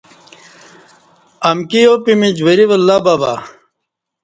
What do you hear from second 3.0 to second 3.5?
بہ بہ